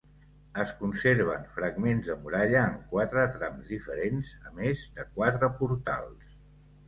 Es 0.61 0.69
conserven 0.77 1.43
fragments 1.57 2.07
de 2.11 2.15
muralla 2.21 2.63
en 2.71 2.79
quatre 2.93 3.25
trams 3.35 3.69
diferents, 3.75 4.33
a 4.49 4.53
més 4.61 4.83
de 4.97 5.05
quatre 5.19 5.51
portals. 5.61 6.35